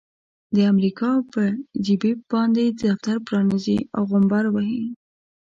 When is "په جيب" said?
1.33-2.03